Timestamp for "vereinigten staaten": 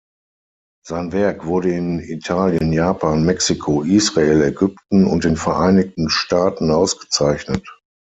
5.37-6.71